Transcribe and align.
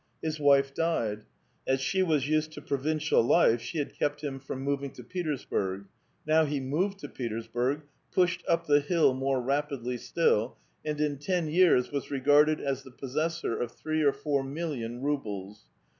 His 0.19 0.39
wife 0.39 0.73
died. 0.73 1.25
As 1.67 1.79
she 1.79 2.01
was 2.01 2.27
used 2.27 2.53
to 2.53 2.61
[Trovincial 2.61 3.21
life, 3.21 3.61
she 3.61 3.77
had 3.77 3.93
kept 3.93 4.23
him 4.23 4.39
from 4.39 4.63
moving 4.63 4.89
to 4.93 5.03
Peters 5.03 5.45
burg. 5.45 5.85
Now 6.25 6.43
he 6.43 6.59
moved 6.59 6.97
to 7.01 7.07
Petersburg, 7.07 7.83
''pushed 8.11 8.39
up 8.47 8.65
the 8.65 8.79
hill" 8.79 9.13
more 9.13 9.39
rapidly 9.39 9.97
still, 9.97 10.57
and 10.83 10.99
in 10.99 11.19
ten 11.19 11.49
years 11.51 11.91
was 11.91 12.09
regarded 12.09 12.59
as 12.59 12.81
the 12.81 12.89
pos 12.89 13.13
sessor 13.15 13.61
of 13.61 13.73
three 13.73 14.01
or 14.01 14.11
four 14.11 14.43
million 14.43 15.03
rubles. 15.03 15.65